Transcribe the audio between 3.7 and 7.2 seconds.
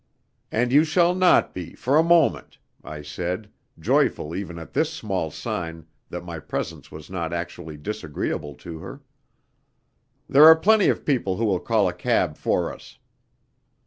joyful even at this small sign that my presence was